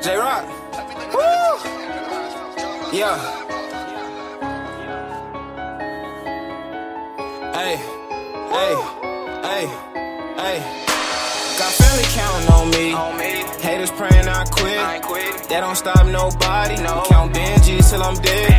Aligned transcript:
JRoc. 0.00 0.46
Woo! 1.12 1.20
Yeah. 2.96 3.18
Hey, 7.52 7.76
hey, 8.56 8.74
hey, 9.42 9.66
hey. 10.40 10.58
Got 11.58 11.72
family 11.74 12.04
counting 12.14 12.48
on 12.48 12.70
me. 12.70 12.94
Haters 13.60 13.90
praying 13.90 14.26
I 14.26 14.44
quit. 14.46 14.80
That 15.50 15.60
don't 15.60 15.76
stop 15.76 16.06
nobody. 16.06 16.76
No. 16.76 17.04
Count 17.10 17.34
Benjis 17.34 17.90
till 17.90 18.02
I'm 18.02 18.14
dead. 18.22 18.49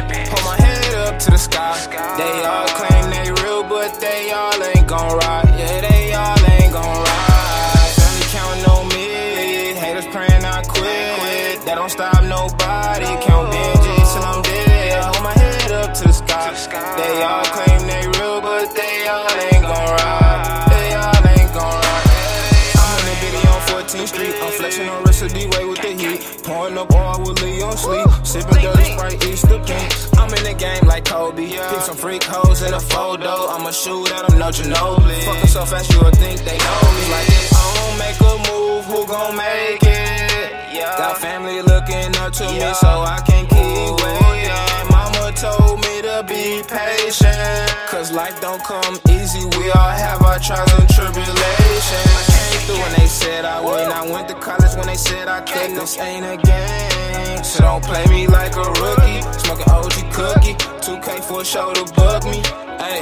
All 27.01 27.19
with 27.21 27.41
Lee 27.41 27.61
on 27.61 27.77
sleep. 27.77 28.07
Sipping 28.23 28.61
dirty 28.61 28.83
sprite, 28.93 29.25
Easter 29.25 29.59
pink. 29.65 29.89
I'm 30.19 30.29
in 30.37 30.43
the 30.43 30.55
game 30.57 30.85
like 30.87 31.05
Kobe. 31.05 31.49
Pick 31.49 31.81
some 31.81 31.97
freak 31.97 32.23
hoes 32.23 32.61
in 32.61 32.73
a 32.73 32.79
photo. 32.79 33.47
I'ma 33.49 33.71
shoot 33.71 34.11
at 34.11 34.27
them, 34.27 34.39
no 34.39 34.49
Ginobili. 34.49 35.23
Fucking 35.25 35.47
so 35.47 35.65
fast, 35.65 35.91
you 35.91 35.99
would 36.03 36.15
think 36.15 36.39
they 36.41 36.57
know 36.57 36.81
me. 36.95 37.03
Like 37.11 37.27
if 37.27 37.53
I 37.53 37.65
don't 37.77 37.97
make 38.05 38.19
a 38.21 38.33
move, 38.49 38.85
who 38.85 39.07
gon' 39.07 39.35
make 39.35 39.83
it? 39.83 40.51
Got 40.97 41.17
family 41.17 41.61
looking 41.61 42.15
up 42.17 42.33
to 42.33 42.43
me, 42.43 42.73
so 42.73 42.89
I 43.15 43.21
can 43.25 43.45
keep 43.47 44.05
waiting. 44.05 44.89
Mama 44.91 45.31
told 45.35 45.79
me 45.81 46.01
to 46.01 46.23
be 46.27 46.61
patient. 46.67 47.71
Cause 47.89 48.11
life 48.11 48.39
don't 48.41 48.63
come 48.63 48.99
easy, 49.09 49.43
we 49.57 49.71
all 49.71 49.89
have 49.89 50.21
our 50.21 50.39
trials 50.39 50.71
and 50.79 50.89
tribulations. 50.89 52.50
Through 52.65 52.79
when 52.79 52.93
they 52.99 53.07
said 53.07 53.45
I 53.45 53.59
would. 53.59 53.89
I 53.89 54.09
went 54.11 54.27
to 54.29 54.35
college 54.35 54.75
when 54.75 54.87
they 54.87 54.95
said 54.95 55.27
I 55.27 55.41
couldn't. 55.41 55.75
This 55.75 55.97
ain't 55.97 56.25
a 56.25 56.37
game, 56.37 57.43
so 57.43 57.63
don't 57.63 57.83
play 57.83 58.05
me 58.07 58.27
like 58.27 58.55
a 58.55 58.67
rookie. 58.81 59.21
Smoking 59.39 59.69
OG 59.69 60.13
cookie, 60.13 60.55
2K 60.85 61.23
for 61.23 61.41
a 61.41 61.45
show 61.45 61.73
to 61.73 61.83
bug 61.93 62.23
me. 62.25 62.41
Hey, 62.77 63.01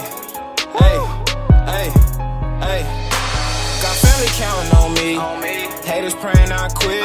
hey, 0.79 0.99
hey, 1.67 1.87
hey. 2.65 2.81
Got 3.81 3.95
family 3.95 4.31
counting 4.39 4.71
on 4.77 4.93
me. 4.95 5.59
Haters 5.85 6.13
praying 6.15 6.51
I 6.51 6.69
quit. 6.69 7.03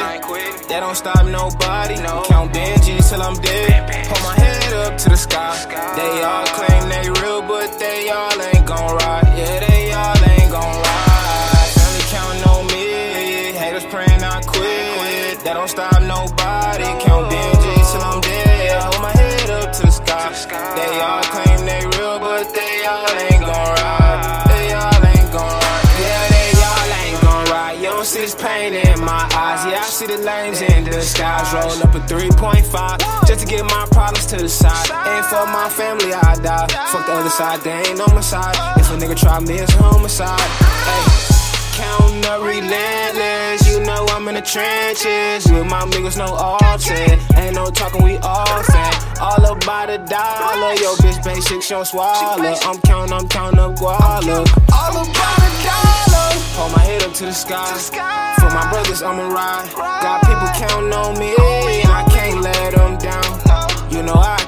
That 0.69 0.79
don't 0.79 0.95
stop 0.95 1.25
nobody. 1.25 1.95
Count 2.27 2.53
Benjis 2.53 3.09
till 3.09 3.21
I'm 3.21 3.35
dead. 3.35 3.89
Hold 4.07 4.23
my 4.23 4.35
head 4.35 4.73
up 4.73 4.97
to 4.99 5.09
the 5.09 5.17
sky. 5.17 5.55
They 5.95 6.14
don't 15.55 15.69
stop 15.69 16.01
nobody. 16.03 16.83
Count 17.03 17.31
Benjis 17.31 17.91
till 17.91 18.03
I'm 18.03 18.19
dead. 18.19 18.81
Hold 18.83 19.01
my 19.01 19.11
head 19.11 19.49
up 19.49 19.71
to 19.71 19.81
the 19.83 19.91
sky. 19.91 20.27
They 20.75 20.93
all 20.99 21.23
claim 21.31 21.59
they 21.65 21.83
real, 21.95 22.19
but 22.19 22.45
they 22.53 22.75
all 22.83 23.15
ain't 23.27 23.43
gon' 23.49 23.71
ride. 23.79 24.43
They 24.51 24.67
all 24.75 25.01
ain't 25.15 25.31
gon' 25.31 25.55
ride. 25.63 25.87
Yeah, 26.03 26.23
they 26.35 26.49
all 26.69 26.89
ain't 26.99 27.21
gon' 27.23 27.45
ride. 27.55 27.75
You 27.79 27.89
don't 27.95 28.05
see 28.05 28.21
this 28.21 28.35
pain 28.35 28.73
in 28.73 28.99
my 28.99 29.23
eyes. 29.31 29.61
Yeah, 29.71 29.79
I 29.79 29.89
see 29.97 30.07
the 30.07 30.17
lanes 30.17 30.61
in 30.61 30.83
disguise. 30.83 31.47
Roll 31.53 31.79
up 31.87 31.95
a 31.95 32.01
3.5 32.03 33.27
just 33.27 33.39
to 33.39 33.47
get 33.47 33.63
my 33.63 33.87
problems 33.91 34.25
to 34.27 34.37
the 34.37 34.49
side. 34.49 34.91
And 34.91 35.25
for 35.31 35.45
my 35.47 35.69
family, 35.69 36.11
I 36.13 36.35
die. 36.35 36.67
Fuck 36.91 37.05
the 37.07 37.13
other 37.13 37.29
side, 37.29 37.61
they 37.61 37.79
ain't 37.87 38.01
on 38.01 38.13
my 38.13 38.21
side. 38.21 38.55
If 38.77 38.91
a 38.91 38.97
nigga 38.97 39.15
try 39.17 39.39
me, 39.39 39.55
it's 39.55 39.73
homicide. 39.73 40.51
Hey. 40.89 41.35
Counting 41.75 42.23
relentless, 42.39 43.34
the 44.35 44.41
trenches 44.41 45.49
with 45.49 45.65
my 45.65 45.81
niggas, 45.91 46.17
no 46.17 46.25
offset. 46.25 47.19
Ain't 47.37 47.55
no 47.55 47.71
talking, 47.71 48.03
we 48.03 48.17
all 48.17 48.43
often. 48.43 49.21
All 49.21 49.45
about 49.51 49.89
a 49.89 49.97
dollar, 49.97 50.73
yo 50.75 50.95
bitch 50.95 51.23
basic, 51.23 51.63
she 51.63 51.73
don't 51.73 51.85
swallow. 51.85 52.55
I'm 52.67 52.79
counting, 52.81 53.13
I'm 53.13 53.27
counting 53.29 53.59
up 53.59 53.75
guala. 53.75 54.43
All 54.73 54.91
about 54.91 55.39
a 55.39 55.51
dollar. 55.63 56.29
Hold 56.59 56.71
my 56.71 56.83
head 56.83 57.03
up 57.03 57.13
to 57.13 57.25
the 57.25 57.33
sky. 57.33 57.71
For 58.39 58.49
my 58.51 58.69
brothers, 58.69 59.01
I'ma 59.01 59.27
ride. 59.29 59.71
Got 59.75 60.21
people 60.27 60.67
counting 60.67 60.93
on 60.93 61.17
me, 61.17 61.34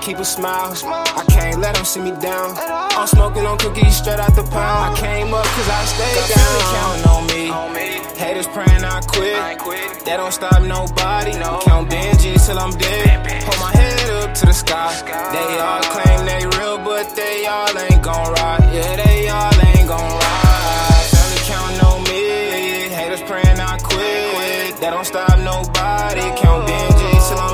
keep 0.07 0.19
a 0.19 0.25
smile. 0.25 0.71
I 1.19 1.25
can't 1.27 1.59
let 1.59 1.75
them 1.75 1.83
see 1.83 1.99
me 1.99 2.11
down. 2.11 2.55
I'm 2.57 3.07
smoking 3.07 3.45
on 3.45 3.57
cookies 3.57 3.97
straight 3.97 4.19
out 4.19 4.33
the 4.35 4.43
pound. 4.43 4.79
I 4.87 4.89
came 4.95 5.33
up 5.33 5.43
cause 5.43 5.69
I 5.79 5.83
stayed 5.93 6.25
down. 6.31 6.55
Counting 6.75 7.05
on 7.13 7.23
me. 7.27 7.43
Haters 8.15 8.47
praying 8.47 8.85
I 8.85 9.01
quit. 9.01 9.35
That 10.05 10.15
don't 10.15 10.31
stop 10.31 10.63
nobody. 10.63 11.33
Count 11.67 11.89
Benjis 11.91 12.47
till 12.47 12.57
I'm 12.57 12.71
dead. 12.71 13.43
Hold 13.47 13.59
my 13.59 13.71
head 13.75 14.09
up 14.23 14.33
to 14.39 14.45
the 14.45 14.53
sky. 14.53 14.95
They 15.35 15.49
all 15.59 15.83
claim 15.93 16.19
they 16.25 16.43
real, 16.57 16.77
but 16.77 17.13
they 17.13 17.45
all 17.45 17.77
ain't 17.77 18.01
gon' 18.01 18.31
ride. 18.39 18.63
Yeah, 18.73 18.95
they 19.03 19.27
all 19.27 19.59
ain't 19.69 19.87
gon' 19.91 20.11
ride. 20.23 21.05
Family 21.11 21.41
counting 21.51 21.81
on 21.83 21.99
me. 22.07 22.87
Haters 22.95 23.23
praying 23.27 23.59
I 23.59 23.75
quit. 23.83 24.79
That 24.79 24.91
don't 24.91 25.05
stop 25.05 25.35
nobody. 25.39 26.25
Count 26.39 26.63
Benjis 26.63 27.27
till 27.27 27.39
I'm 27.39 27.46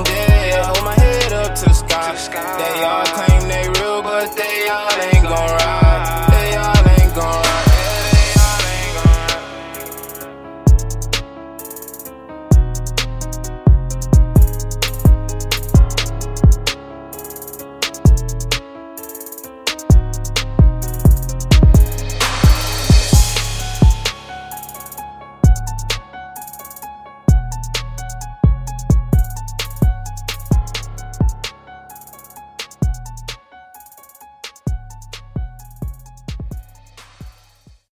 they 2.16 2.84
all 2.84 3.06
claim 3.06 3.48
they 3.48 3.68
real, 3.80 4.04
but 4.04 4.36
they 4.36 4.68
all 4.70 5.02
ain't. 5.02 5.13